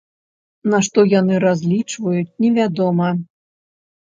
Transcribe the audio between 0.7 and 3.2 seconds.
На што яны разлічваюць, невядома.